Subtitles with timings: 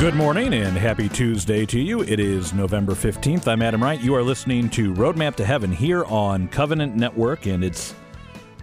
[0.00, 2.02] Good morning and happy Tuesday to you.
[2.02, 3.46] It is November 15th.
[3.46, 4.00] I'm Adam Wright.
[4.00, 7.94] You are listening to Roadmap to Heaven here on Covenant Network, and it's,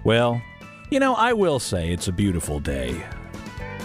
[0.04, 0.42] well,
[0.90, 3.06] you know, I will say it's a beautiful day.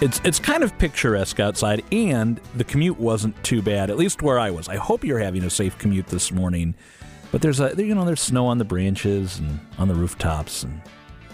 [0.01, 4.39] It's, it's kind of picturesque outside, and the commute wasn't too bad, at least where
[4.39, 4.71] I was.
[4.71, 6.75] I hope you're having a safe commute this morning.
[7.33, 10.81] But there's a, you know, there's snow on the branches and on the rooftops, and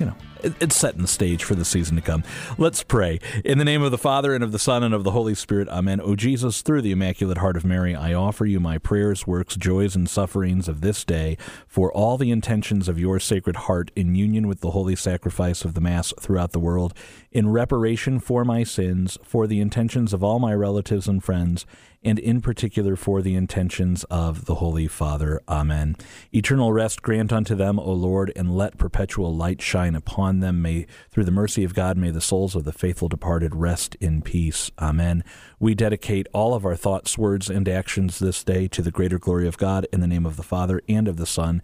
[0.00, 2.24] you know, it's setting the stage for the season to come.
[2.56, 3.20] Let's pray.
[3.44, 5.68] In the name of the Father, and of the Son, and of the Holy Spirit,
[5.68, 6.00] Amen.
[6.00, 9.96] O Jesus, through the Immaculate Heart of Mary, I offer you my prayers, works, joys,
[9.96, 14.46] and sufferings of this day for all the intentions of your Sacred Heart in union
[14.46, 16.94] with the holy sacrifice of the Mass throughout the world,
[17.32, 21.66] in reparation for my sins, for the intentions of all my relatives and friends,
[22.08, 25.42] and in particular for the intentions of the Holy Father.
[25.46, 25.94] Amen.
[26.32, 30.62] Eternal rest grant unto them, O Lord, and let perpetual light shine upon them.
[30.62, 34.22] May, through the mercy of God, may the souls of the faithful departed rest in
[34.22, 34.70] peace.
[34.78, 35.22] Amen.
[35.60, 39.46] We dedicate all of our thoughts, words, and actions this day to the greater glory
[39.46, 41.62] of God in the name of the Father and of the Son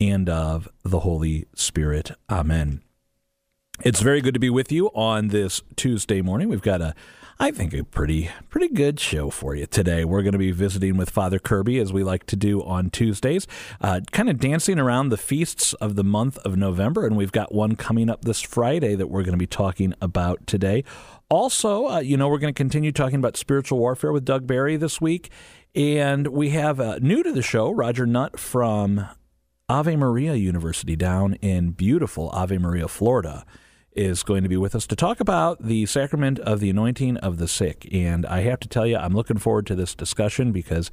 [0.00, 2.10] and of the Holy Spirit.
[2.28, 2.82] Amen.
[3.82, 6.48] It's very good to be with you on this Tuesday morning.
[6.48, 6.94] We've got a
[7.40, 10.04] I think a pretty pretty good show for you today.
[10.04, 13.48] We're going to be visiting with Father Kirby as we like to do on Tuesdays,
[13.80, 17.52] uh, kind of dancing around the feasts of the month of November, and we've got
[17.52, 20.84] one coming up this Friday that we're going to be talking about today.
[21.28, 24.76] Also, uh, you know, we're going to continue talking about spiritual warfare with Doug Barry
[24.76, 25.30] this week,
[25.74, 29.08] and we have uh, new to the show Roger Nutt from
[29.68, 33.44] Ave Maria University down in beautiful Ave Maria, Florida
[33.94, 37.38] is going to be with us to talk about the sacrament of the anointing of
[37.38, 37.88] the sick.
[37.92, 40.90] And I have to tell you, I'm looking forward to this discussion because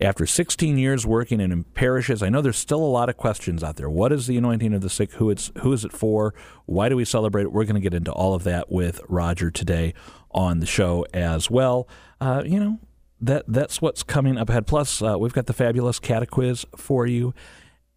[0.00, 3.76] after 16 years working in parishes, I know there's still a lot of questions out
[3.76, 3.90] there.
[3.90, 5.12] What is the anointing of the sick?
[5.14, 6.34] Who it's who is it for?
[6.66, 7.52] Why do we celebrate it?
[7.52, 9.94] We're going to get into all of that with Roger today
[10.30, 11.88] on the show as well.
[12.20, 12.78] Uh, you know
[13.20, 14.66] that that's what's coming up ahead.
[14.66, 17.34] Plus, uh, we've got the fabulous catequiz for you,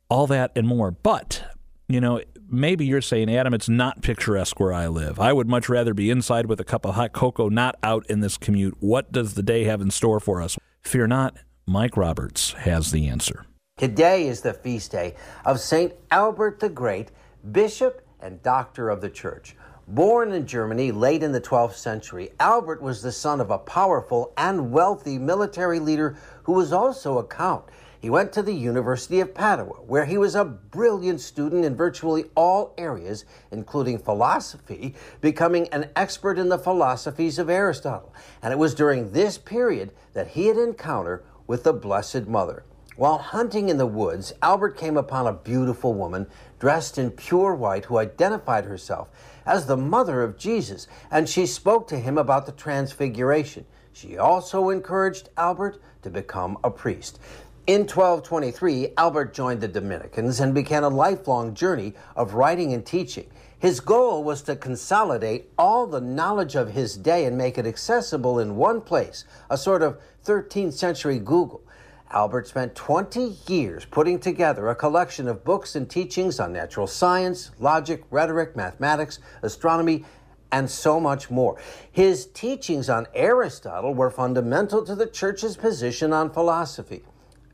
[0.09, 0.91] all that and more.
[0.91, 1.56] But
[1.87, 5.19] you know, maybe you're saying, Adam, it's not picturesque where I live.
[5.19, 8.19] I would much rather be inside with a cup of hot cocoa, not out in
[8.19, 8.75] this commute.
[8.79, 10.57] What does the day have in store for us?
[10.81, 13.45] Fear not, Mike Roberts has the answer.
[13.77, 15.15] Today is the feast day
[15.45, 15.93] of St.
[16.11, 17.11] Albert the Great,
[17.51, 19.55] Bishop and Doctor of the Church.
[19.87, 24.33] Born in Germany late in the 12th century, Albert was the son of a powerful
[24.35, 27.63] and wealthy military leader who was also a count.
[27.99, 32.25] He went to the University of Padua, where he was a brilliant student in virtually
[32.35, 38.13] all areas, including philosophy, becoming an expert in the philosophies of Aristotle.
[38.41, 42.63] And it was during this period that he had encounter with the Blessed Mother.
[42.97, 46.27] While hunting in the woods, Albert came upon a beautiful woman
[46.59, 49.09] dressed in pure white who identified herself
[49.45, 53.65] as the mother of Jesus, and she spoke to him about the transfiguration.
[53.93, 57.19] She also encouraged Albert to become a priest.
[57.67, 63.29] In 1223, Albert joined the Dominicans and began a lifelong journey of writing and teaching.
[63.59, 68.39] His goal was to consolidate all the knowledge of his day and make it accessible
[68.39, 71.61] in one place, a sort of 13th century Google.
[72.09, 77.51] Albert spent 20 years putting together a collection of books and teachings on natural science,
[77.59, 80.05] logic, rhetoric, mathematics, astronomy,
[80.53, 81.57] and so much more.
[81.91, 87.03] His teachings on Aristotle were fundamental to the church's position on philosophy.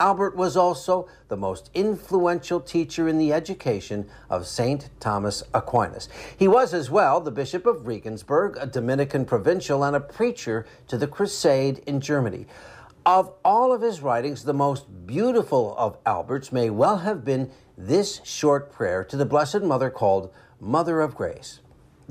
[0.03, 4.89] Albert was also the most influential teacher in the education of St.
[4.99, 6.09] Thomas Aquinas.
[6.37, 10.97] He was as well the Bishop of Regensburg, a Dominican provincial, and a preacher to
[10.97, 12.47] the Crusade in Germany.
[13.05, 18.19] Of all of his writings, the most beautiful of Albert's may well have been this
[18.25, 21.61] short prayer to the Blessed Mother called Mother of Grace.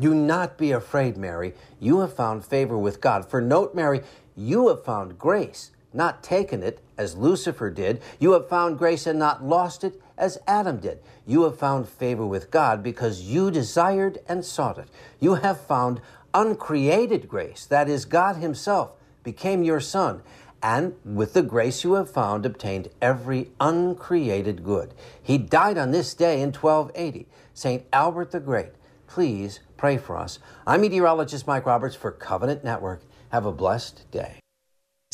[0.00, 1.52] Do not be afraid, Mary.
[1.78, 3.28] You have found favor with God.
[3.28, 4.00] For note, Mary,
[4.34, 8.00] you have found grace not taken it as Lucifer did.
[8.18, 11.00] You have found grace and not lost it as Adam did.
[11.26, 14.88] You have found favor with God because you desired and sought it.
[15.20, 16.00] You have found
[16.34, 18.92] uncreated grace, that is, God Himself
[19.22, 20.22] became your Son,
[20.62, 24.94] and with the grace you have found, obtained every uncreated good.
[25.22, 27.26] He died on this day in 1280.
[27.52, 27.84] St.
[27.92, 28.72] Albert the Great,
[29.06, 30.38] please pray for us.
[30.66, 33.02] I'm meteorologist Mike Roberts for Covenant Network.
[33.30, 34.38] Have a blessed day.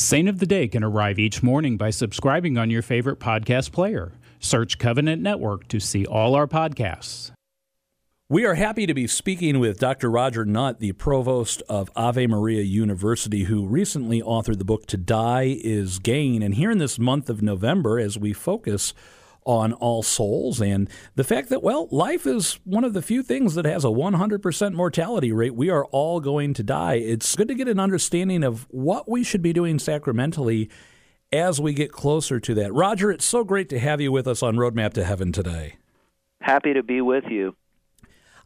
[0.00, 4.12] Saint of the Day can arrive each morning by subscribing on your favorite podcast player.
[4.38, 7.32] Search Covenant Network to see all our podcasts.
[8.28, 10.08] We are happy to be speaking with Dr.
[10.08, 15.58] Roger Nutt, the provost of Ave Maria University, who recently authored the book To Die
[15.64, 16.44] is Gain.
[16.44, 18.94] And here in this month of November, as we focus
[19.48, 23.54] on All Souls and the fact that, well, life is one of the few things
[23.54, 25.54] that has a 100% mortality rate.
[25.54, 26.96] We are all going to die.
[26.96, 30.68] It's good to get an understanding of what we should be doing sacramentally
[31.32, 32.74] as we get closer to that.
[32.74, 35.76] Roger, it's so great to have you with us on Roadmap to Heaven today.
[36.42, 37.56] Happy to be with you.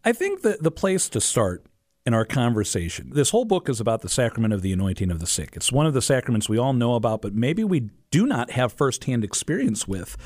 [0.05, 1.67] I think that the place to start
[2.07, 3.11] in our conversation.
[3.13, 5.51] This whole book is about the sacrament of the anointing of the sick.
[5.55, 8.73] It's one of the sacraments we all know about, but maybe we do not have
[8.73, 10.17] firsthand experience with.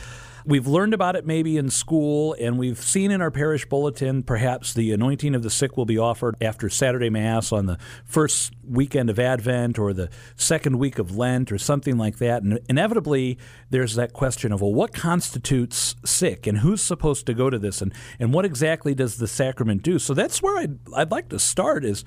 [0.49, 4.73] We've learned about it maybe in school, and we've seen in our parish bulletin perhaps
[4.73, 9.11] the anointing of the sick will be offered after Saturday Mass on the first weekend
[9.11, 12.45] of Advent or the second week of Lent or something like that.
[12.45, 13.39] And inevitably,
[13.71, 17.83] there's that question of, well, what constitutes sick and who's supposed to go to this
[17.83, 19.99] and, and what exactly does the sacrament do?
[19.99, 22.05] So that's where I'd, I'd like to start is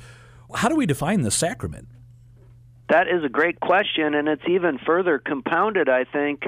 [0.56, 1.90] how do we define the sacrament?
[2.88, 6.44] That is a great question, and it's even further compounded, I think,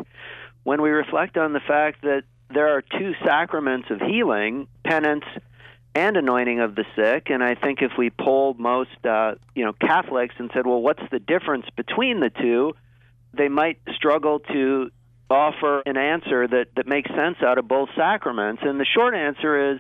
[0.64, 2.24] when we reflect on the fact that
[2.54, 5.26] there are two sacraments of healing, penance
[5.94, 9.74] and anointing of the sick, and I think if we polled most, uh, you know,
[9.74, 12.74] Catholics and said, "Well, what's the difference between the two?"
[13.34, 14.92] they might struggle to
[15.30, 18.62] offer an answer that that makes sense out of both sacraments.
[18.66, 19.80] And the short answer is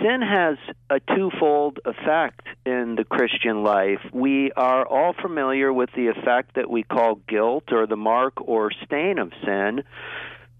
[0.00, 0.56] sin has
[0.90, 4.00] a twofold effect in the Christian life.
[4.12, 8.70] We are all familiar with the effect that we call guilt or the mark or
[8.84, 9.84] stain of sin.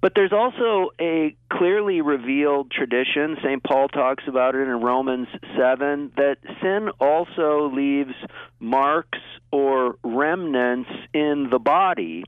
[0.00, 3.62] But there's also a clearly revealed tradition, St.
[3.64, 8.12] Paul talks about it in Romans 7, that sin also leaves
[8.60, 9.18] marks
[9.50, 12.24] or remnants in the body.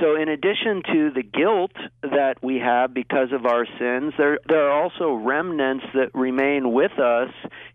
[0.00, 1.72] So, in addition to the guilt
[2.02, 6.98] that we have because of our sins, there, there are also remnants that remain with
[6.98, 7.30] us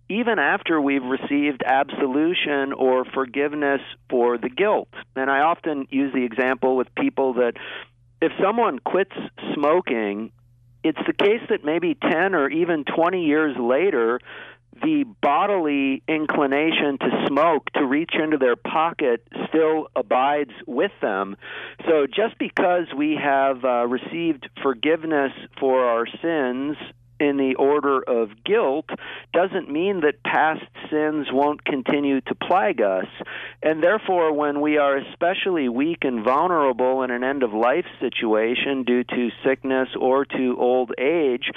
[0.08, 4.90] even after we've received absolution or forgiveness for the guilt.
[5.16, 7.54] And I often use the example with people that
[8.22, 9.16] if someone quits
[9.54, 10.32] smoking,
[10.84, 14.20] it's the case that maybe 10 or even 20 years later,
[14.82, 21.36] the bodily inclination to smoke, to reach into their pocket, still abides with them.
[21.88, 26.78] So just because we have uh, received forgiveness for our sins
[27.22, 28.90] in the order of guilt
[29.32, 33.06] doesn't mean that past sins won't continue to plague us.
[33.62, 38.84] And therefore, when we are especially weak and vulnerable in an end of life situation
[38.84, 41.52] due to sickness or to old age,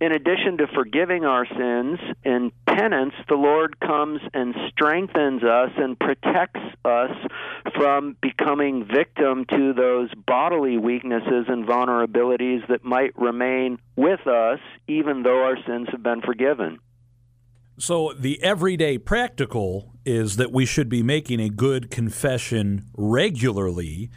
[0.00, 5.98] in addition to forgiving our sins in penance, the Lord comes and strengthens us and
[5.98, 7.10] protects us
[7.74, 15.24] from becoming victim to those bodily weaknesses and vulnerabilities that might remain with us even
[15.24, 16.78] though our sins have been forgiven.
[17.80, 24.10] So, the everyday practical is that we should be making a good confession regularly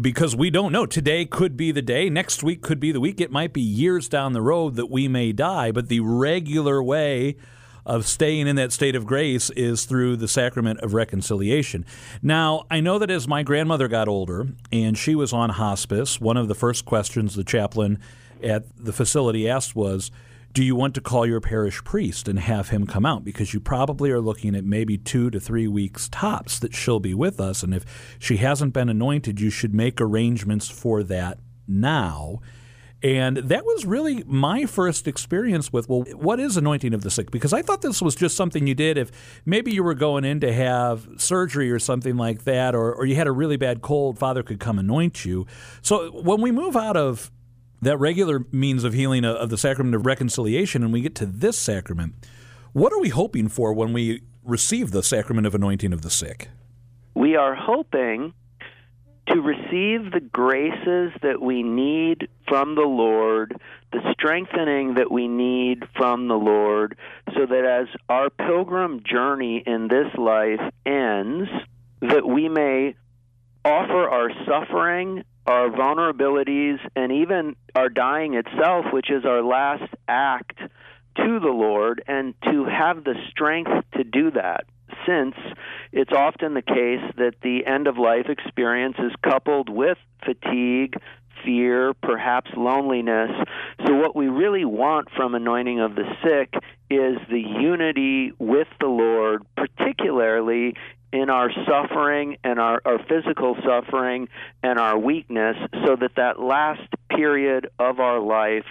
[0.00, 0.86] because we don't know.
[0.86, 3.20] Today could be the day, next week could be the week.
[3.20, 7.36] It might be years down the road that we may die, but the regular way
[7.84, 11.86] of staying in that state of grace is through the sacrament of reconciliation.
[12.20, 16.36] Now, I know that as my grandmother got older and she was on hospice, one
[16.36, 18.00] of the first questions the chaplain
[18.42, 20.10] at the facility asked was,
[20.56, 23.22] do you want to call your parish priest and have him come out?
[23.22, 27.12] Because you probably are looking at maybe two to three weeks tops that she'll be
[27.12, 27.62] with us.
[27.62, 27.84] And if
[28.18, 32.40] she hasn't been anointed, you should make arrangements for that now.
[33.02, 37.30] And that was really my first experience with, well, what is anointing of the sick?
[37.30, 39.12] Because I thought this was just something you did if
[39.44, 43.14] maybe you were going in to have surgery or something like that, or, or you
[43.14, 45.46] had a really bad cold, Father could come anoint you.
[45.82, 47.30] So when we move out of
[47.86, 51.26] that regular means of healing uh, of the sacrament of reconciliation, and we get to
[51.26, 52.14] this sacrament.
[52.72, 56.48] What are we hoping for when we receive the sacrament of anointing of the sick?
[57.14, 58.34] We are hoping
[59.28, 63.58] to receive the graces that we need from the Lord,
[63.92, 66.96] the strengthening that we need from the Lord,
[67.34, 71.48] so that as our pilgrim journey in this life ends,
[72.02, 72.94] that we may
[73.64, 80.58] offer our suffering our vulnerabilities, and even our dying itself, which is our last act
[80.58, 84.66] to the Lord, and to have the strength to do that.
[85.06, 85.34] Since
[85.92, 90.94] it's often the case that the end of life experience is coupled with fatigue,
[91.44, 93.30] fear, perhaps loneliness.
[93.86, 96.54] So, what we really want from anointing of the sick
[96.90, 100.74] is the unity with the Lord, particularly
[101.12, 104.28] in our suffering and our, our physical suffering
[104.62, 108.64] and our weakness so that that last period of our life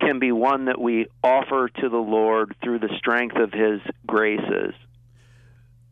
[0.00, 4.74] can be one that we offer to the Lord through the strength of His graces.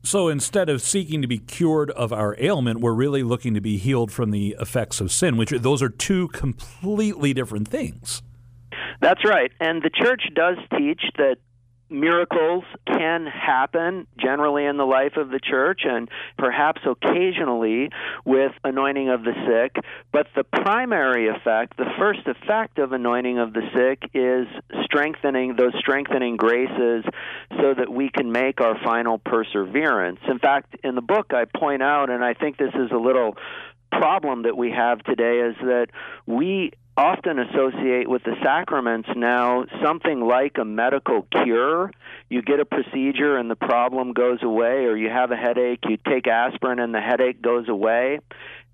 [0.02, 3.76] So instead of seeking to be cured of our ailment, we're really looking to be
[3.76, 8.23] healed from the effects of sin, which those are two completely different things.
[9.00, 9.52] That's right.
[9.61, 11.37] And the church does teach that
[11.90, 17.90] miracles can happen generally in the life of the church and perhaps occasionally
[18.25, 19.85] with anointing of the sick.
[20.12, 24.47] But the primary effect, the first effect of anointing of the sick is
[24.85, 27.04] strengthening those strengthening graces
[27.57, 30.21] so that we can make our final perseverance.
[30.28, 33.37] In fact, in the book, I point out, and I think this is a little
[33.90, 35.88] problem that we have today, is that
[36.26, 41.93] we often associate with the sacraments now something like a medical cure.
[42.28, 45.97] You get a procedure and the problem goes away, or you have a headache, you
[45.97, 48.19] take aspirin and the headache goes away.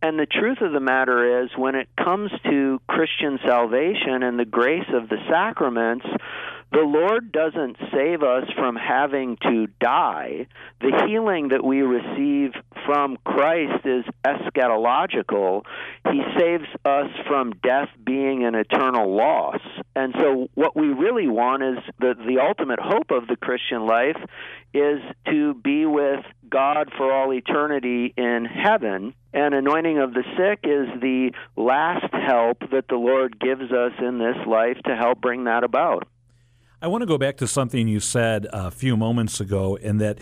[0.00, 4.44] And the truth of the matter is, when it comes to Christian salvation and the
[4.44, 6.06] grace of the sacraments,
[6.74, 10.48] the Lord doesn't save us from having to die.
[10.80, 12.50] The healing that we receive
[12.84, 15.62] from Christ is eschatological.
[16.10, 19.60] He saves us from death being an eternal loss.
[19.94, 24.18] And so, what we really want is the, the ultimate hope of the Christian life
[24.72, 29.14] is to be with God for all eternity in heaven.
[29.32, 34.18] And anointing of the sick is the last help that the Lord gives us in
[34.18, 36.08] this life to help bring that about.
[36.84, 40.18] I want to go back to something you said a few moments ago, and that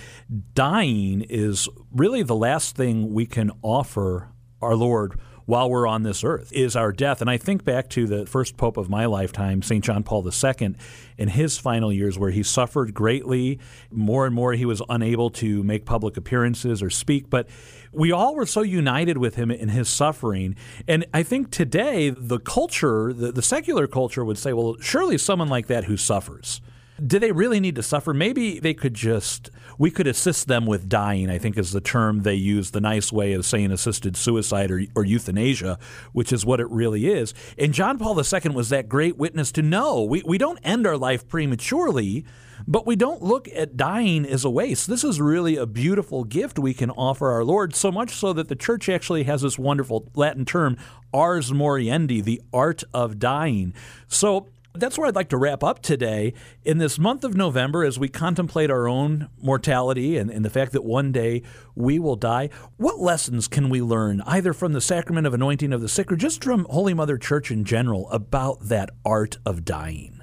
[0.54, 4.28] dying is really the last thing we can offer
[4.60, 7.20] our Lord while we're on this earth is our death.
[7.20, 9.84] And I think back to the first pope of my lifetime, St.
[9.84, 10.74] John Paul II,
[11.18, 13.58] in his final years, where he suffered greatly.
[13.90, 17.30] More and more, he was unable to make public appearances or speak.
[17.30, 17.48] But
[17.92, 20.56] we all were so united with him in his suffering.
[20.88, 25.48] And I think today, the culture, the, the secular culture, would say, well, surely someone
[25.48, 26.60] like that who suffers
[27.04, 28.14] do they really need to suffer?
[28.14, 32.22] Maybe they could just, we could assist them with dying, I think is the term
[32.22, 35.78] they use, the nice way of saying assisted suicide or, or euthanasia,
[36.12, 37.34] which is what it really is.
[37.58, 40.96] And John Paul II was that great witness to know we, we don't end our
[40.96, 42.24] life prematurely,
[42.66, 44.86] but we don't look at dying as a waste.
[44.86, 48.48] This is really a beautiful gift we can offer our Lord, so much so that
[48.48, 50.76] the church actually has this wonderful Latin term,
[51.12, 53.74] ars moriendi, the art of dying.
[54.08, 56.32] So that's where I'd like to wrap up today.
[56.64, 60.72] In this month of November, as we contemplate our own mortality and, and, the fact
[60.72, 61.42] that one day
[61.74, 65.80] we will die, what lessons can we learn, either from the sacrament of anointing of
[65.80, 70.20] the sick or just from Holy Mother Church in general, about that art of dying?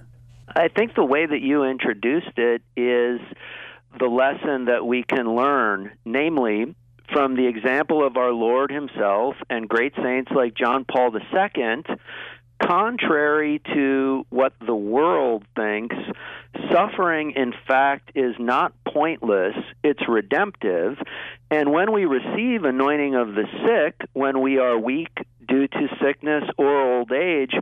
[0.55, 3.19] I think the way that you introduced it is
[3.99, 6.75] the lesson that we can learn, namely,
[7.13, 11.83] from the example of our Lord Himself and great saints like John Paul II
[12.61, 15.95] contrary to what the world thinks,
[16.71, 20.97] suffering, in fact, is not pointless, it's redemptive.
[21.51, 25.09] And when we receive anointing of the sick, when we are weak
[25.47, 27.53] due to sickness or old age,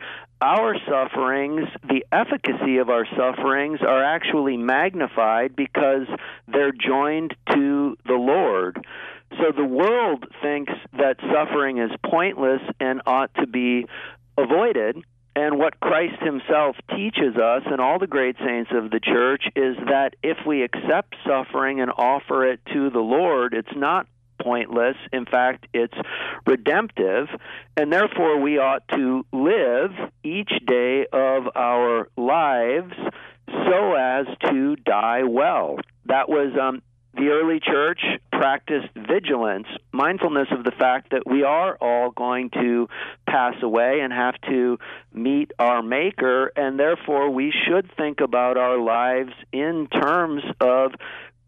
[0.42, 6.08] our sufferings, the efficacy of our sufferings, are actually magnified because
[6.48, 8.86] they're joined to the Lord.
[9.32, 13.86] So the world thinks that suffering is pointless and ought to be
[14.38, 14.98] avoided.
[15.36, 19.78] And what Christ himself teaches us and all the great saints of the church is
[19.86, 24.08] that if we accept suffering and offer it to the Lord, it's not
[24.42, 24.96] pointless.
[25.14, 25.94] In fact, it's
[26.46, 27.28] redemptive.
[27.76, 29.92] And therefore, we ought to live
[30.24, 32.94] each day of our lives
[33.48, 35.78] so as to die well.
[36.06, 36.82] That was um,
[37.18, 42.88] the early church practiced vigilance, mindfulness of the fact that we are all going to
[43.28, 44.78] pass away and have to
[45.12, 50.92] meet our Maker, and therefore we should think about our lives in terms of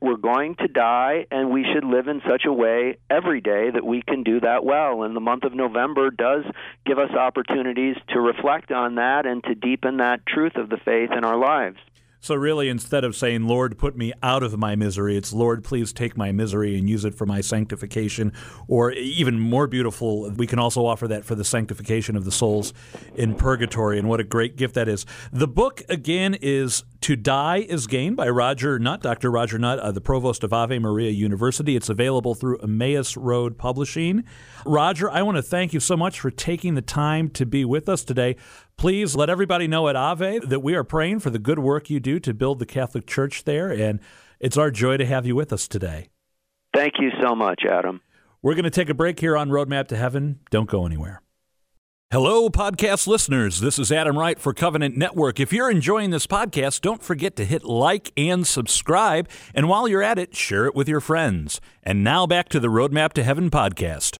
[0.01, 3.85] we're going to die, and we should live in such a way every day that
[3.85, 5.03] we can do that well.
[5.03, 6.45] And the month of November does
[6.85, 11.11] give us opportunities to reflect on that and to deepen that truth of the faith
[11.11, 11.77] in our lives.
[12.21, 15.93] So, really, instead of saying, Lord, put me out of my misery, it's, Lord, please
[15.93, 18.33] take my misery and use it for my sanctification.
[18.67, 22.73] Or even more beautiful, we can also offer that for the sanctification of the souls
[23.15, 23.97] in purgatory.
[23.97, 25.05] And what a great gift that is.
[25.31, 29.31] The book, again, is To Die is Gain by Roger Nutt, Dr.
[29.31, 31.77] Roger Nutt, uh, the provost of Ave Maria University.
[31.77, 34.25] It's available through Emmaus Road Publishing.
[34.65, 37.87] Roger, I want to thank you so much for taking the time to be with
[37.87, 38.35] us today.
[38.79, 41.99] Please let everybody know at Ave that we are praying for the good work you
[41.99, 43.99] do to build the Catholic Church there, and
[44.39, 46.07] it's our joy to have you with us today.
[46.73, 47.99] Thank you so much, Adam.
[48.41, 50.39] We're going to take a break here on Roadmap to Heaven.
[50.49, 51.21] Don't go anywhere.
[52.09, 53.59] Hello, podcast listeners.
[53.59, 55.41] This is Adam Wright for Covenant Network.
[55.41, 59.27] If you're enjoying this podcast, don't forget to hit like and subscribe.
[59.53, 61.59] And while you're at it, share it with your friends.
[61.83, 64.18] And now back to the Roadmap to Heaven podcast.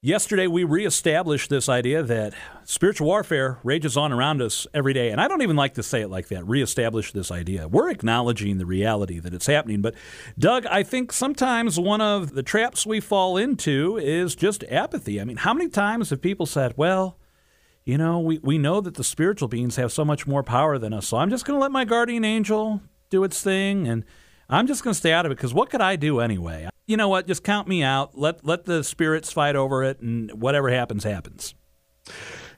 [0.00, 5.10] Yesterday, we reestablished this idea that spiritual warfare rages on around us every day.
[5.10, 7.66] And I don't even like to say it like that, reestablish this idea.
[7.66, 9.82] We're acknowledging the reality that it's happening.
[9.82, 9.96] But,
[10.38, 15.20] Doug, I think sometimes one of the traps we fall into is just apathy.
[15.20, 17.18] I mean, how many times have people said, well,
[17.84, 20.92] you know, we, we know that the spiritual beings have so much more power than
[20.92, 24.04] us, so I'm just going to let my guardian angel do its thing and
[24.50, 26.68] I'm just going to stay out of it because what could I do anyway?
[26.86, 27.26] You know what?
[27.26, 28.16] Just count me out.
[28.18, 31.54] Let let the spirits fight over it, and whatever happens, happens.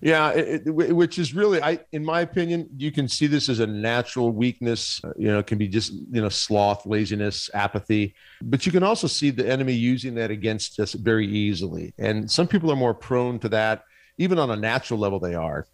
[0.01, 3.61] Yeah, it, it, which is really, I, in my opinion, you can see this as
[3.61, 5.01] a natural weakness.
[5.19, 9.07] You know, it can be just you know sloth, laziness, apathy, but you can also
[9.07, 11.93] see the enemy using that against us very easily.
[11.99, 13.83] And some people are more prone to that,
[14.17, 15.19] even on a natural level.
[15.19, 15.67] They are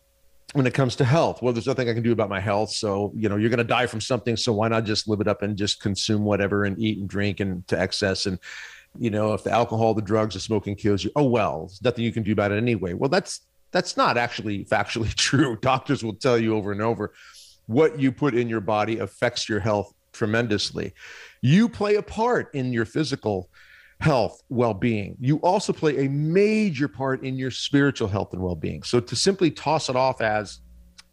[0.52, 1.42] when it comes to health.
[1.42, 2.70] Well, there's nothing I can do about my health.
[2.70, 4.36] So, you know, you're going to die from something.
[4.36, 7.40] So why not just live it up and just consume whatever and eat and drink
[7.40, 8.26] and to excess?
[8.26, 8.38] And,
[8.98, 12.04] you know, if the alcohol, the drugs, the smoking kills you, oh, well, there's nothing
[12.04, 12.94] you can do about it anyway.
[12.94, 15.56] Well, that's, that's not actually factually true.
[15.56, 17.12] Doctors will tell you over and over
[17.66, 20.94] what you put in your body affects your health tremendously.
[21.42, 23.50] You play a part in your physical
[24.00, 25.16] health, well being.
[25.20, 28.82] You also play a major part in your spiritual health and well being.
[28.82, 30.60] So to simply toss it off as,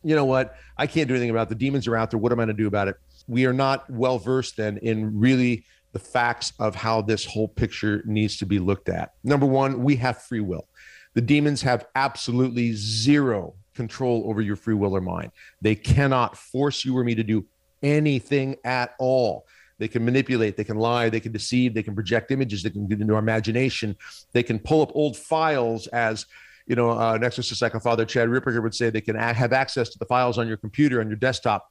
[0.04, 1.50] you know what, I can't do anything about it.
[1.50, 2.20] the demons are out there.
[2.20, 2.96] What am I going to do about it?
[3.28, 8.04] We are not well versed then in really the facts of how this whole picture
[8.06, 9.14] needs to be looked at.
[9.24, 10.68] Number one, we have free will.
[11.14, 15.32] The demons have absolutely zero control over your free will or mind.
[15.62, 17.46] They cannot force you or me to do
[17.82, 19.46] anything at all.
[19.84, 22.88] They can manipulate, they can lie, they can deceive, they can project images, they can
[22.88, 23.98] get into our imagination,
[24.32, 26.26] they can pull up old files as
[26.68, 29.52] you know, uh, an exorcist like a Father Chad Ripperger would say, they can have
[29.52, 31.70] access to the files on your computer, on your desktop.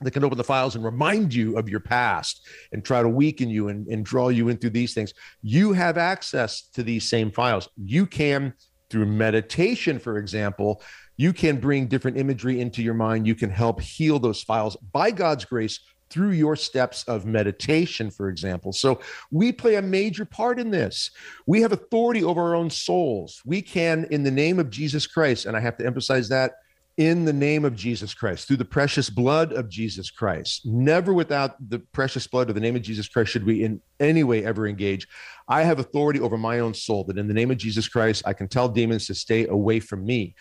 [0.00, 3.50] They can open the files and remind you of your past and try to weaken
[3.50, 5.12] you and, and draw you into these things.
[5.42, 7.68] You have access to these same files.
[7.76, 8.54] You can,
[8.88, 10.80] through meditation, for example,
[11.18, 13.26] you can bring different imagery into your mind.
[13.26, 18.28] You can help heal those files by God's grace through your steps of meditation, for
[18.28, 18.72] example.
[18.72, 19.00] So
[19.30, 21.10] we play a major part in this.
[21.46, 23.40] We have authority over our own souls.
[23.44, 26.52] We can, in the name of Jesus Christ, and I have to emphasize that
[26.96, 30.66] in the name of Jesus Christ, through the precious blood of Jesus Christ.
[30.66, 34.22] Never without the precious blood of the name of Jesus Christ should we in any
[34.22, 35.08] way ever engage.
[35.48, 38.34] I have authority over my own soul, that in the name of Jesus Christ, I
[38.34, 40.34] can tell demons to stay away from me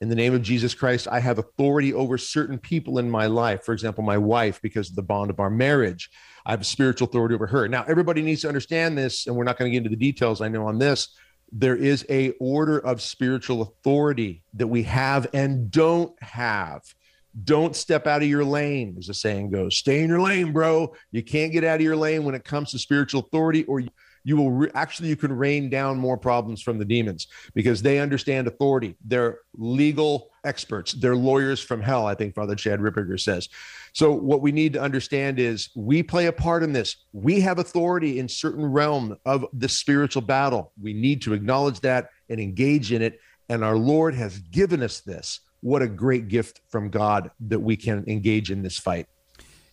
[0.00, 3.64] in the name of Jesus Christ, I have authority over certain people in my life.
[3.64, 6.10] For example, my wife, because of the bond of our marriage,
[6.46, 7.68] I have spiritual authority over her.
[7.68, 10.40] Now, everybody needs to understand this, and we're not going to get into the details.
[10.40, 11.08] I know on this,
[11.50, 16.82] there is a order of spiritual authority that we have and don't have.
[17.44, 19.76] Don't step out of your lane, as the saying goes.
[19.76, 20.94] Stay in your lane, bro.
[21.10, 23.82] You can't get out of your lane when it comes to spiritual authority, or
[24.24, 27.98] you will re- actually you can rain down more problems from the demons because they
[27.98, 28.96] understand authority.
[29.04, 30.92] They're legal experts.
[30.92, 33.48] They're lawyers from hell, I think Father Chad Ripperger says.
[33.92, 36.96] So what we need to understand is we play a part in this.
[37.12, 40.72] We have authority in certain realm of the spiritual battle.
[40.80, 43.18] We need to acknowledge that and engage in it.
[43.48, 45.40] And our Lord has given us this.
[45.60, 49.06] What a great gift from God that we can engage in this fight.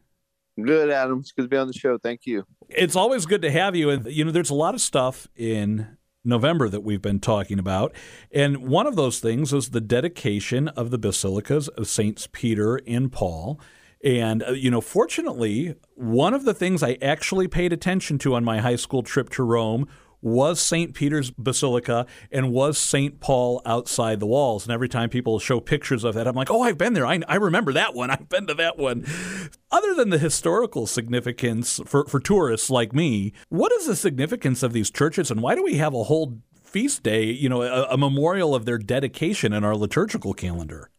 [0.63, 1.21] Good, Adam.
[1.21, 1.97] It's good to be on the show.
[1.97, 2.45] Thank you.
[2.69, 3.89] It's always good to have you.
[3.89, 7.95] And, you know, there's a lot of stuff in November that we've been talking about.
[8.31, 13.11] And one of those things is the dedication of the basilicas of Saints Peter and
[13.11, 13.59] Paul.
[14.05, 18.45] And, uh, you know, fortunately, one of the things I actually paid attention to on
[18.45, 19.89] my high school trip to Rome
[20.23, 20.95] was St.
[20.95, 23.21] Peter's Basilica and was St.
[23.21, 24.65] Paul outside the walls.
[24.65, 27.07] And every time people show pictures of that, I'm like, oh, I've been there.
[27.07, 28.11] I, I remember that one.
[28.13, 29.07] I've been to that one.
[29.71, 34.73] Other than the historical significance for, for tourists like me, what is the significance of
[34.73, 37.97] these churches and why do we have a whole feast day, you know, a, a
[37.97, 40.91] memorial of their dedication in our liturgical calendar?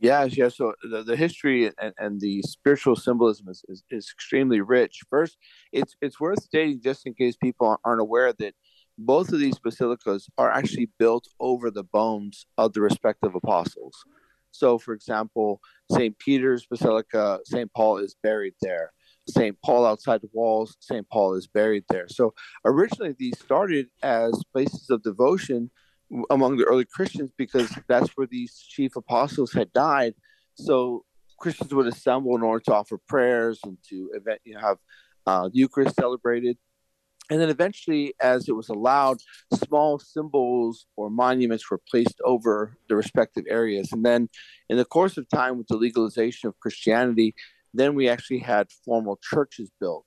[0.00, 0.56] Yes, yes.
[0.56, 5.00] So the, the history and, and the spiritual symbolism is, is, is, extremely rich.
[5.10, 5.38] First,
[5.72, 8.54] it's it's worth stating just in case people aren't aware that
[8.96, 14.04] both of these basilicas are actually built over the bones of the respective apostles.
[14.50, 15.60] So, for example,
[15.92, 16.18] St.
[16.18, 17.72] Peter's Basilica, St.
[17.74, 18.92] Paul is buried there.
[19.28, 19.56] St.
[19.64, 21.08] Paul outside the walls, St.
[21.10, 22.06] Paul is buried there.
[22.08, 22.34] So,
[22.64, 25.70] originally, these started as places of devotion
[26.30, 30.14] among the early Christians because that's where these chief apostles had died.
[30.54, 31.04] So
[31.38, 34.78] Christians would assemble in order to offer prayers and to event, you know, have
[35.26, 36.56] uh, Eucharist celebrated.
[37.30, 39.18] And then eventually, as it was allowed,
[39.52, 43.92] small symbols or monuments were placed over the respective areas.
[43.92, 44.30] And then,
[44.70, 47.34] in the course of time, with the legalization of Christianity,
[47.74, 50.06] then we actually had formal churches built,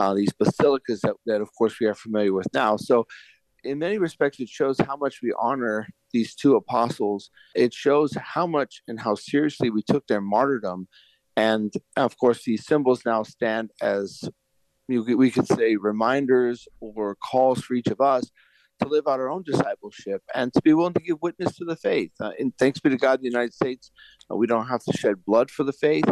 [0.00, 2.78] uh, these basilicas that, that, of course, we are familiar with now.
[2.78, 3.06] So
[3.64, 7.30] in many respects, it shows how much we honor these two apostles.
[7.54, 10.88] It shows how much and how seriously we took their martyrdom.
[11.36, 14.22] And of course, these symbols now stand as
[14.88, 18.30] we could say reminders or calls for each of us
[18.82, 21.76] to live out our own discipleship and to be willing to give witness to the
[21.76, 22.10] faith.
[22.20, 23.90] Uh, and thanks be to God, in the United States,
[24.30, 26.04] uh, we don't have to shed blood for the faith,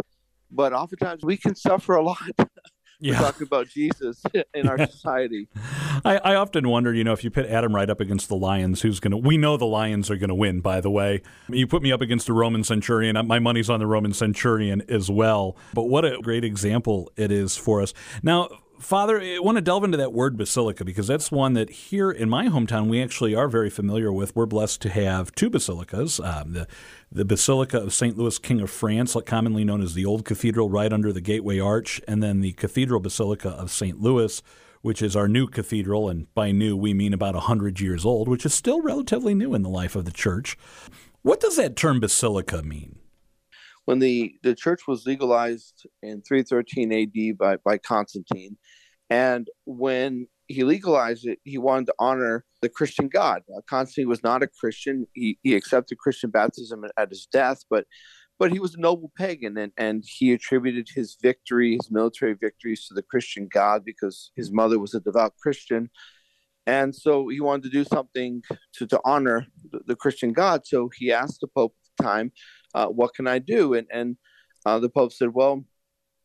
[0.49, 2.17] but oftentimes we can suffer a lot
[3.01, 3.19] yeah.
[3.19, 5.47] talking about Jesus in our society.
[6.05, 8.81] I, I, often wonder, you know, if you put Adam Wright up against the Lions,
[8.81, 9.17] who's going to?
[9.17, 10.61] We know the Lions are going to win.
[10.61, 13.17] By the way, you put me up against a Roman centurion.
[13.27, 15.57] My money's on the Roman centurion as well.
[15.73, 17.93] But what a great example it is for us.
[18.23, 18.49] Now,
[18.81, 22.29] Father, I want to delve into that word basilica because that's one that here in
[22.29, 24.35] my hometown we actually are very familiar with.
[24.35, 26.19] We're blessed to have two basilicas.
[26.19, 26.67] Um, the
[27.11, 28.17] the Basilica of St.
[28.17, 32.01] Louis, King of France, commonly known as the Old Cathedral, right under the Gateway Arch,
[32.07, 33.99] and then the Cathedral Basilica of St.
[33.99, 34.41] Louis,
[34.81, 38.45] which is our new cathedral, and by new we mean about 100 years old, which
[38.45, 40.57] is still relatively new in the life of the church.
[41.21, 43.00] What does that term basilica mean?
[43.85, 48.57] When the, the church was legalized in 313 AD by, by Constantine,
[49.09, 53.41] and when he legalized it, he wanted to honor the Christian God.
[53.67, 55.07] Constantine was not a Christian.
[55.13, 57.85] He, he accepted Christian baptism at his death, but
[58.41, 62.87] but he was a noble pagan and, and he attributed his victory, his military victories
[62.87, 65.91] to the Christian God because his mother was a devout Christian.
[66.65, 68.41] And so he wanted to do something
[68.73, 70.65] to, to honor the, the Christian God.
[70.65, 72.31] So he asked the Pope at the time,
[72.73, 73.73] uh, what can I do?
[73.73, 74.17] And, and
[74.65, 75.63] uh, the Pope said, well,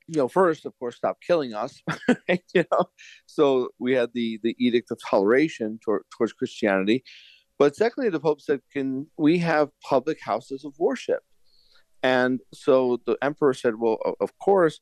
[0.08, 1.82] you know, first, of course, stop killing us.
[2.54, 2.84] you know,
[3.26, 7.02] so we had the the edict of toleration toward, towards Christianity,
[7.58, 11.22] but secondly, the Pope said, "Can we have public houses of worship?"
[12.02, 14.80] And so the emperor said, "Well, of course."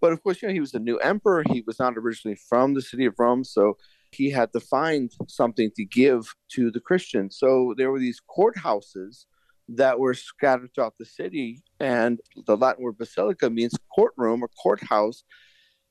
[0.00, 1.42] But of course, you know, he was a new emperor.
[1.50, 3.76] He was not originally from the city of Rome, so
[4.12, 7.36] he had to find something to give to the Christians.
[7.36, 9.24] So there were these courthouses
[9.68, 11.62] that were scattered throughout the city.
[11.80, 15.24] And the Latin word basilica means courtroom or courthouse.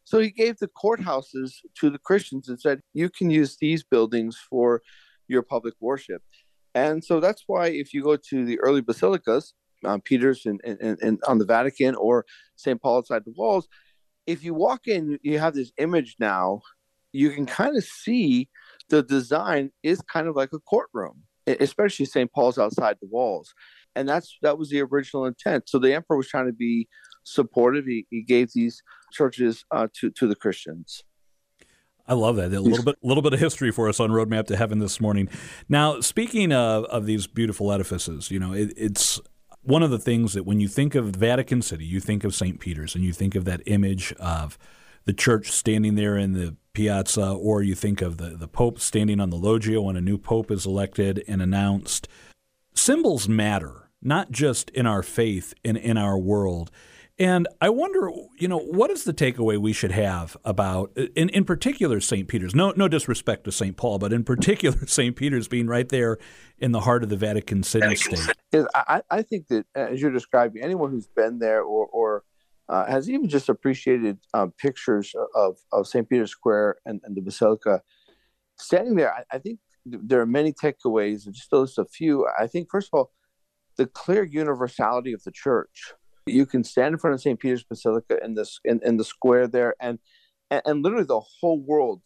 [0.03, 4.37] So he gave the courthouses to the Christians and said, you can use these buildings
[4.49, 4.81] for
[5.27, 6.23] your public worship.
[6.73, 9.53] And so that's why if you go to the early basilicas,
[9.85, 12.81] um, Peter's and, on the Vatican or St.
[12.81, 13.67] Paul outside the walls,
[14.25, 16.61] if you walk in, you have this image now,
[17.11, 18.49] you can kind of see
[18.89, 22.31] the design is kind of like a courtroom especially St.
[22.31, 23.53] Paul's outside the walls.
[23.95, 25.69] And that's that was the original intent.
[25.69, 26.87] So the emperor was trying to be
[27.23, 27.85] supportive.
[27.85, 31.03] He, he gave these churches uh, to to the Christians.
[32.07, 32.53] I love that.
[32.53, 35.27] A little bit, little bit of history for us on Roadmap to Heaven this morning.
[35.67, 39.19] Now, speaking of, of these beautiful edifices, you know, it, it's
[39.61, 42.61] one of the things that when you think of Vatican City, you think of St.
[42.61, 44.57] Peter's, and you think of that image of
[45.07, 49.21] the church standing there in the piazza, or you think of the, the Pope standing
[49.21, 52.09] on the loggia when a new Pope is elected and announced.
[52.75, 56.69] Symbols matter, not just in our faith and in our world.
[57.17, 61.45] And I wonder, you know, what is the takeaway we should have about, in, in
[61.45, 62.27] particular, St.
[62.27, 62.53] Peter's?
[62.53, 63.77] No, no disrespect to St.
[63.77, 65.15] Paul, but in particular, St.
[65.15, 66.17] Peter's being right there
[66.59, 68.27] in the heart of the Vatican City state.
[68.75, 72.23] I, I think that, as you're describing, anyone who's been there or, or
[72.69, 76.07] uh, has even just appreciated uh, pictures of, of St.
[76.07, 77.81] Peter's Square and, and, the Basilica.
[78.57, 82.27] Standing there, I, I, think there are many takeaways, just those a few.
[82.37, 83.11] I think first of all,
[83.77, 85.93] the clear universality of the church.
[86.25, 87.39] You can stand in front of St.
[87.39, 89.99] Peter's Basilica in this in, in the square there, and,
[90.51, 92.01] and and literally the whole world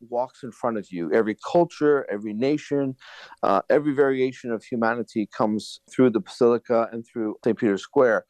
[0.00, 1.12] walks in front of you.
[1.12, 2.96] Every culture, every nation,
[3.42, 7.58] uh, every variation of humanity comes through the basilica and through St.
[7.58, 8.24] Peter's Square.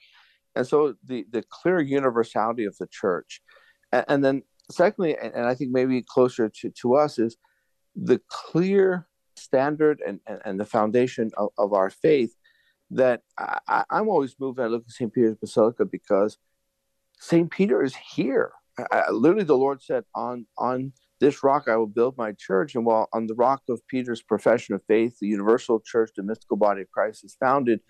[0.56, 3.40] And so the, the clear universality of the church.
[3.92, 7.36] And, and then, secondly, and, and, I think maybe closer to, to us, is
[7.94, 12.34] the clear standard and, and, and the foundation of, of our faith
[12.90, 15.12] that I, am always moved when I look at St.
[15.12, 16.38] Peter's Basilica because
[17.18, 17.50] St.
[17.50, 18.52] Peter is here.
[18.92, 22.74] I, literally, the Lord said, on, on this rock I will build my church.
[22.74, 26.56] And while on the rock of Peter's profession of faith, the universal church, the mystical
[26.56, 27.80] body of Christ is founded.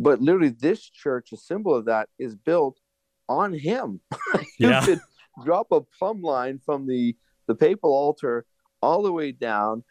[0.00, 2.78] But literally, this church, a symbol of that, is built
[3.28, 4.00] on him.
[4.58, 4.84] you yeah.
[4.84, 5.00] could
[5.44, 7.16] drop a plumb line from the,
[7.48, 8.46] the papal altar
[8.80, 9.82] all the way down,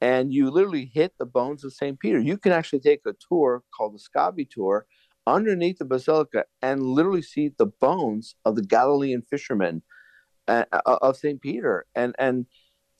[0.00, 1.98] and you literally hit the bones of St.
[1.98, 2.20] Peter.
[2.20, 4.86] You can actually take a tour called the Scavi Tour
[5.26, 9.82] underneath the basilica and literally see the bones of the Galilean fishermen
[10.46, 11.40] uh, of St.
[11.40, 11.86] Peter.
[11.96, 12.46] And and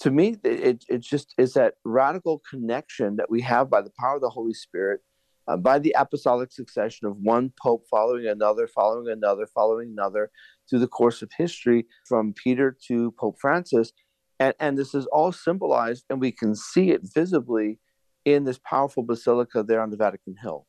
[0.01, 4.17] to me, it it just is that radical connection that we have by the power
[4.17, 5.01] of the Holy Spirit,
[5.49, 10.31] uh, by the apostolic succession of one pope following another, following another, following another
[10.69, 13.93] through the course of history, from Peter to Pope Francis.
[14.39, 17.79] And, and this is all symbolized, and we can see it visibly
[18.25, 20.67] in this powerful basilica there on the Vatican Hill.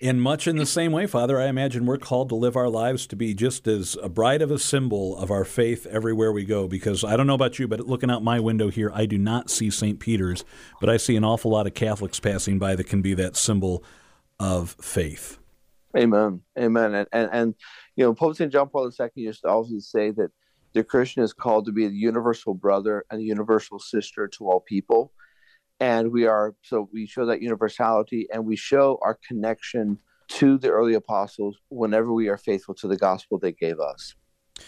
[0.00, 3.06] In much in the same way, Father, I imagine we're called to live our lives
[3.08, 6.66] to be just as a bright of a symbol of our faith everywhere we go.
[6.66, 9.50] Because I don't know about you, but looking out my window here, I do not
[9.50, 10.00] see St.
[10.00, 10.42] Peter's,
[10.80, 13.84] but I see an awful lot of Catholics passing by that can be that symbol
[14.38, 15.38] of faith.
[15.94, 16.40] Amen.
[16.58, 16.94] Amen.
[16.94, 17.54] And, and, and
[17.94, 18.50] you know, Pope St.
[18.50, 20.30] John Paul II used to always say that
[20.72, 24.60] the Christian is called to be the universal brother and the universal sister to all
[24.60, 25.12] people
[25.80, 30.68] and we are so we show that universality and we show our connection to the
[30.68, 34.14] early apostles whenever we are faithful to the gospel they gave us.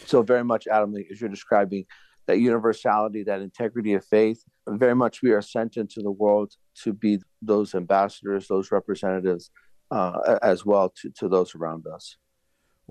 [0.07, 1.85] So very much adam as you're describing
[2.27, 6.93] that universality that integrity of faith very much we are sent into the world to
[6.93, 9.51] be those ambassadors those representatives
[9.91, 12.17] uh, as well to, to those around us.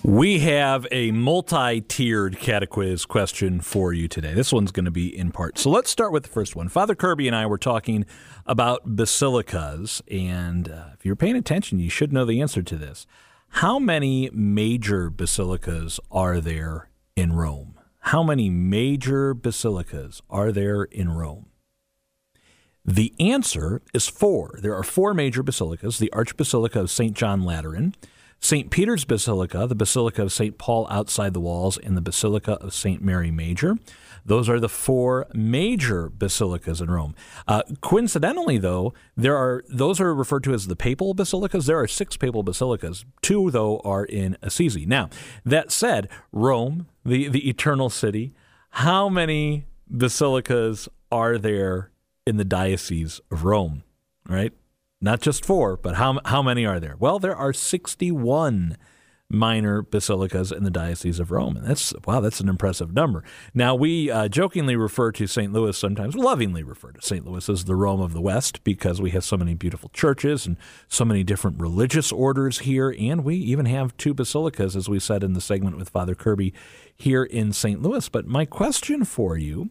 [0.04, 4.32] We have a multi tiered catequiz question for you today.
[4.32, 5.58] This one's going to be in part.
[5.58, 6.68] So let's start with the first one.
[6.68, 8.06] Father Kirby and I were talking
[8.46, 13.06] about basilicas, and uh, if you're paying attention, you should know the answer to this.
[13.48, 17.78] How many major basilicas are there in Rome?
[18.00, 21.46] How many major basilicas are there in Rome?
[22.84, 24.60] The answer is four.
[24.62, 27.14] There are four major basilicas the Archbasilica of St.
[27.14, 27.94] John Lateran
[28.40, 28.70] St.
[28.70, 30.58] Peter's Basilica, the Basilica of St.
[30.58, 33.02] Paul outside the walls, and the Basilica of St.
[33.02, 33.76] Mary Major.
[34.24, 37.14] Those are the four major basilicas in Rome.
[37.46, 41.66] Uh, coincidentally, though, there are those are referred to as the papal basilicas.
[41.66, 43.04] There are six papal basilicas.
[43.22, 44.84] Two, though, are in Assisi.
[44.84, 45.08] Now,
[45.44, 48.34] that said, Rome, the the eternal city,
[48.70, 51.90] how many basilicas are there
[52.26, 53.82] in the diocese of Rome?
[54.28, 54.52] Right,
[55.00, 56.96] not just four, but how, how many are there?
[56.98, 58.76] Well, there are 61
[59.30, 61.56] minor basilicas in the Diocese of Rome.
[61.56, 63.22] And that's, wow, that's an impressive number.
[63.52, 65.52] Now, we uh, jokingly refer to St.
[65.52, 67.26] Louis sometimes, lovingly refer to St.
[67.26, 70.56] Louis as the Rome of the West because we have so many beautiful churches and
[70.88, 72.94] so many different religious orders here.
[72.98, 76.54] And we even have two basilicas, as we said in the segment with Father Kirby
[76.96, 77.82] here in St.
[77.82, 78.08] Louis.
[78.08, 79.68] But my question for you,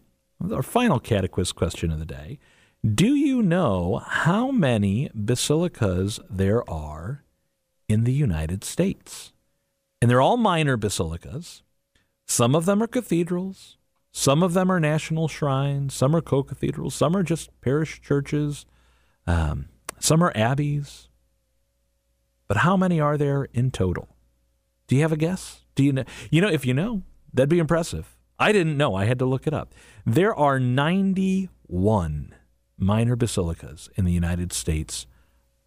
[0.52, 2.38] our final catequiz question of the day,
[2.86, 7.24] do you know how many basilicas there are
[7.88, 9.34] in the United States?
[10.02, 11.64] And they're all minor basilicas.
[12.26, 13.78] Some of them are cathedrals,
[14.12, 18.66] some of them are national shrines, some are co cathedrals, some are just parish churches,
[19.26, 21.08] um, some are abbeys.
[22.48, 24.10] But how many are there in total?
[24.88, 25.62] Do you have a guess?
[25.76, 26.04] Do you know?
[26.30, 28.18] You know, if you know, that'd be impressive.
[28.40, 28.94] I didn't know.
[28.94, 29.74] I had to look it up.
[30.06, 32.36] There are 91
[32.78, 35.08] minor basilicas in the United States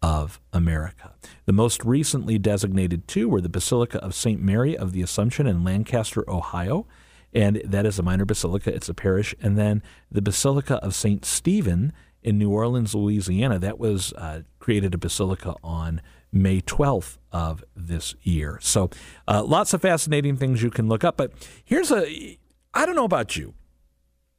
[0.01, 1.13] of America.
[1.45, 4.41] The most recently designated two were the Basilica of St.
[4.41, 6.87] Mary of the Assumption in Lancaster, Ohio,
[7.33, 11.23] and that is a minor basilica, it's a parish, and then the Basilica of St.
[11.23, 11.93] Stephen
[12.23, 18.15] in New Orleans, Louisiana, that was uh, created a basilica on May 12th of this
[18.21, 18.57] year.
[18.61, 18.89] So
[19.27, 21.17] uh, lots of fascinating things you can look up.
[21.17, 21.31] But
[21.63, 22.37] here's a
[22.73, 23.53] I don't know about you,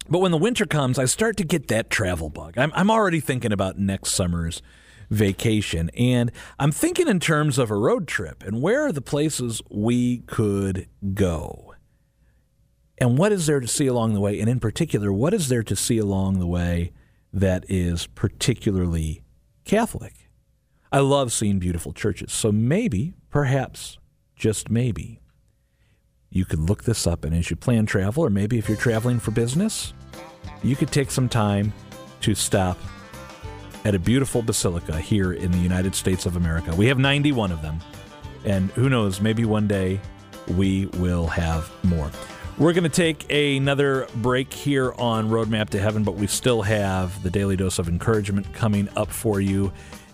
[0.08, 2.58] but when the winter comes, I start to get that travel bug.
[2.58, 4.62] I'm, I'm already thinking about next summer's
[5.10, 9.62] vacation, and I'm thinking in terms of a road trip and where are the places
[9.70, 11.74] we could go?
[12.98, 14.38] And what is there to see along the way?
[14.38, 16.92] And in particular, what is there to see along the way
[17.32, 19.22] that is particularly
[19.64, 20.28] Catholic?
[20.92, 22.32] I love seeing beautiful churches.
[22.32, 23.98] So maybe, perhaps,
[24.36, 25.21] just maybe,
[26.32, 27.24] you could look this up.
[27.24, 29.92] And as you plan travel, or maybe if you're traveling for business,
[30.62, 31.72] you could take some time
[32.22, 32.78] to stop
[33.84, 36.74] at a beautiful basilica here in the United States of America.
[36.74, 37.78] We have 91 of them.
[38.44, 40.00] And who knows, maybe one day
[40.48, 42.10] we will have more.
[42.58, 47.22] We're going to take another break here on Roadmap to Heaven, but we still have
[47.22, 49.72] the Daily Dose of Encouragement coming up for you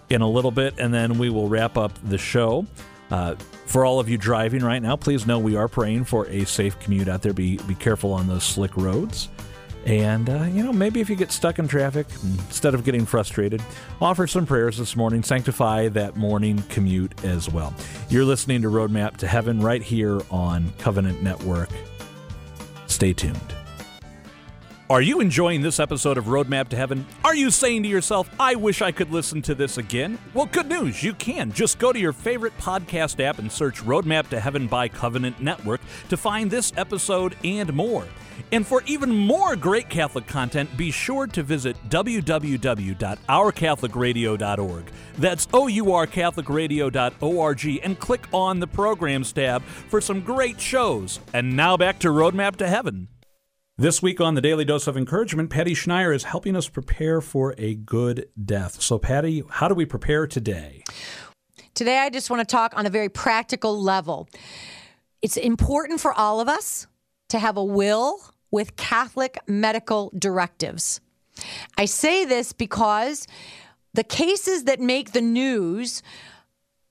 [0.08, 2.66] in a little bit, and then we will wrap up the show.
[3.10, 3.34] Uh,
[3.66, 6.78] for all of you driving right now, please know we are praying for a safe
[6.80, 7.32] commute out there.
[7.32, 9.28] Be be careful on those slick roads.
[9.86, 13.62] And, uh, you know, maybe if you get stuck in traffic, instead of getting frustrated,
[14.02, 15.22] offer some prayers this morning.
[15.22, 17.72] Sanctify that morning commute as well.
[18.10, 21.70] You're listening to Roadmap to Heaven right here on Covenant Network.
[22.86, 23.57] Stay tuned.
[24.90, 27.04] Are you enjoying this episode of Roadmap to Heaven?
[27.22, 30.18] Are you saying to yourself, I wish I could listen to this again?
[30.32, 31.52] Well, good news, you can.
[31.52, 35.82] Just go to your favorite podcast app and search Roadmap to Heaven by Covenant Network
[36.08, 38.06] to find this episode and more.
[38.50, 44.84] And for even more great Catholic content, be sure to visit www.ourcatholicradio.org.
[45.18, 51.20] That's O-U-R-Catholicradio.org and click on the Programs tab for some great shows.
[51.34, 53.08] And now back to Roadmap to Heaven.
[53.80, 57.54] This week on the Daily Dose of Encouragement, Patty Schneier is helping us prepare for
[57.56, 58.82] a good death.
[58.82, 60.82] So, Patty, how do we prepare today?
[61.74, 64.28] Today, I just want to talk on a very practical level.
[65.22, 66.88] It's important for all of us
[67.28, 68.18] to have a will
[68.50, 71.00] with Catholic medical directives.
[71.76, 73.28] I say this because
[73.94, 76.02] the cases that make the news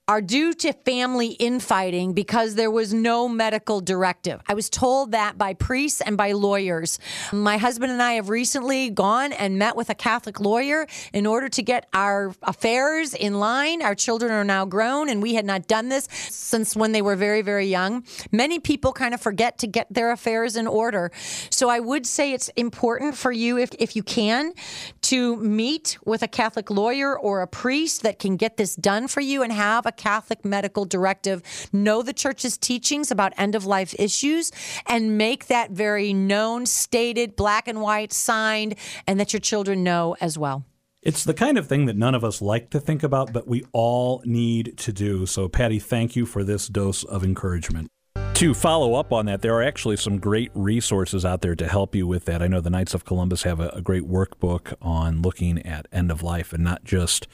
[0.08, 4.40] are due to family infighting because there was no medical directive.
[4.46, 6.98] I was told that by priests and by lawyers.
[7.30, 11.50] My husband and I have recently gone and met with a Catholic lawyer in order
[11.50, 13.82] to get our affairs in line.
[13.82, 17.16] Our children are now grown, and we had not done this since when they were
[17.16, 18.04] very, very young.
[18.32, 21.10] Many people kind of forget to get their affairs in order.
[21.50, 24.54] So I would say it's important for you, if, if you can,
[25.08, 29.22] to meet with a Catholic lawyer or a priest that can get this done for
[29.22, 31.42] you and have a Catholic medical directive,
[31.72, 34.52] know the church's teachings about end of life issues,
[34.86, 38.74] and make that very known, stated, black and white, signed,
[39.06, 40.66] and that your children know as well.
[41.00, 43.64] It's the kind of thing that none of us like to think about, but we
[43.72, 45.24] all need to do.
[45.24, 47.88] So, Patty, thank you for this dose of encouragement.
[48.38, 51.96] To follow up on that, there are actually some great resources out there to help
[51.96, 52.40] you with that.
[52.40, 56.12] I know the Knights of Columbus have a, a great workbook on looking at end
[56.12, 57.26] of life and not just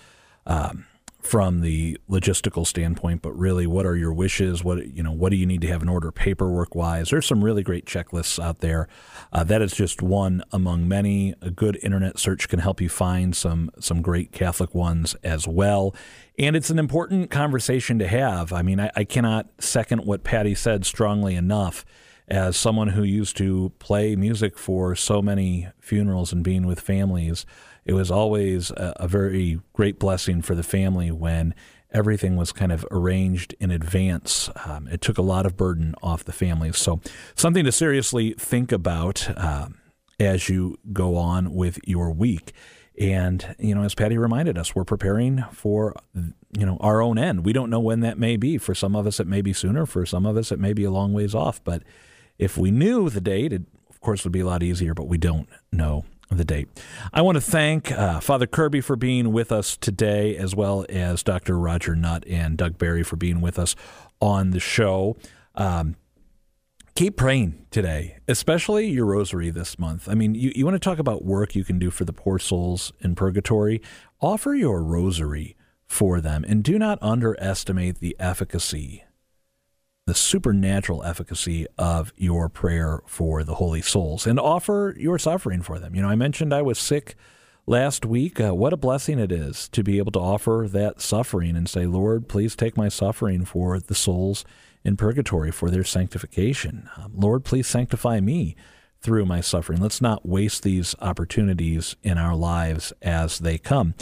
[0.47, 0.87] um,
[1.25, 4.63] from the logistical standpoint, but really what are your wishes?
[4.63, 7.11] What you know, what do you need to have in order paperwork wise?
[7.11, 8.89] There's some really great checklists out there.
[9.33, 11.35] Uh, that is just one among many.
[11.41, 15.95] A good internet search can help you find some some great Catholic ones as well.
[16.39, 18.53] And it's an important conversation to have.
[18.53, 21.85] I mean, I, I cannot second what Patty said strongly enough.
[22.27, 27.45] As someone who used to play music for so many funerals and being with families,
[27.85, 31.55] it was always a, a very great blessing for the family when
[31.91, 34.51] everything was kind of arranged in advance.
[34.67, 36.77] Um, it took a lot of burden off the families.
[36.77, 37.01] So,
[37.35, 39.79] something to seriously think about um,
[40.19, 42.53] as you go on with your week.
[42.99, 47.45] And you know, as Patty reminded us, we're preparing for you know our own end.
[47.45, 48.59] We don't know when that may be.
[48.59, 49.85] For some of us, it may be sooner.
[49.87, 51.63] For some of us, it may be a long ways off.
[51.65, 51.83] But
[52.39, 54.95] if we knew the date, it of course would be a lot easier.
[54.95, 56.05] But we don't know
[56.37, 56.69] the date.
[57.13, 61.23] I want to thank uh, Father Kirby for being with us today, as well as
[61.23, 61.59] Dr.
[61.59, 63.75] Roger Nutt and Doug Barry for being with us
[64.21, 65.17] on the show.
[65.55, 65.97] Um,
[66.95, 70.09] keep praying today, especially your rosary this month.
[70.09, 72.39] I mean, you, you want to talk about work you can do for the poor
[72.39, 73.81] souls in purgatory?
[74.21, 75.57] Offer your rosary
[75.87, 76.45] for them.
[76.47, 79.04] And do not underestimate the efficacy,
[80.07, 85.79] the supernatural efficacy of your prayer for the holy souls and offer your suffering for
[85.79, 85.95] them.
[85.95, 87.17] You know, I mentioned I was sick
[87.67, 88.39] last week.
[88.39, 91.87] Uh, what a blessing it is to be able to offer that suffering and say,
[91.87, 94.45] Lord, please take my suffering for the souls
[94.85, 96.91] in purgatory for their sanctification.
[96.99, 98.57] Um, Lord, please sanctify me
[99.01, 99.81] through my suffering.
[99.81, 103.95] Let's not waste these opportunities in our lives as they come.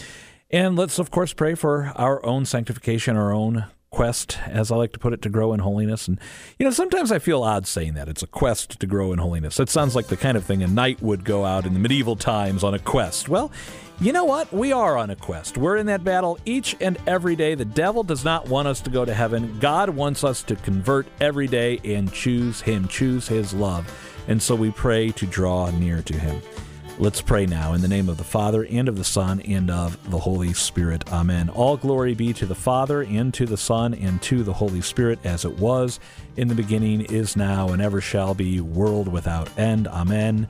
[0.51, 4.93] And let's, of course, pray for our own sanctification, our own quest, as I like
[4.95, 6.09] to put it, to grow in holiness.
[6.09, 6.19] And,
[6.59, 8.09] you know, sometimes I feel odd saying that.
[8.09, 9.61] It's a quest to grow in holiness.
[9.61, 12.17] It sounds like the kind of thing a knight would go out in the medieval
[12.17, 13.29] times on a quest.
[13.29, 13.53] Well,
[14.01, 14.53] you know what?
[14.53, 15.57] We are on a quest.
[15.57, 17.55] We're in that battle each and every day.
[17.55, 19.59] The devil does not want us to go to heaven.
[19.61, 23.87] God wants us to convert every day and choose Him, choose His love.
[24.27, 26.41] And so we pray to draw near to Him.
[26.99, 30.11] Let's pray now in the name of the Father, and of the Son, and of
[30.11, 31.11] the Holy Spirit.
[31.13, 31.49] Amen.
[31.49, 35.19] All glory be to the Father, and to the Son, and to the Holy Spirit,
[35.25, 35.99] as it was
[36.37, 39.89] in the beginning, is now, and ever shall be, world without end.
[39.89, 40.47] Amen.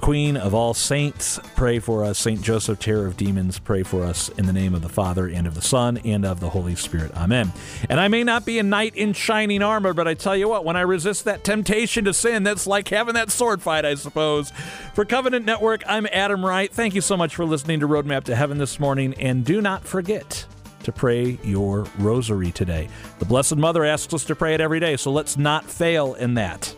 [0.00, 2.18] Queen of all saints, pray for us.
[2.18, 5.46] Saint Joseph, terror of demons, pray for us in the name of the Father and
[5.46, 7.14] of the Son and of the Holy Spirit.
[7.16, 7.52] Amen.
[7.88, 10.64] And I may not be a knight in shining armor, but I tell you what,
[10.64, 14.52] when I resist that temptation to sin, that's like having that sword fight, I suppose.
[14.94, 16.72] For Covenant Network, I'm Adam Wright.
[16.72, 19.12] Thank you so much for listening to Roadmap to Heaven this morning.
[19.14, 20.46] And do not forget
[20.82, 22.88] to pray your rosary today.
[23.18, 26.34] The Blessed Mother asks us to pray it every day, so let's not fail in
[26.34, 26.74] that.